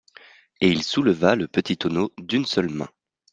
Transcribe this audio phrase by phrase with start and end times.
[0.61, 2.89] Et il souleva le petit tonneau d'une seule main.